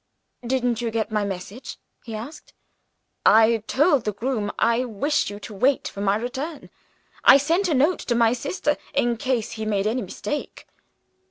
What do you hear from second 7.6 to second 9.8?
a note to my sister, in case he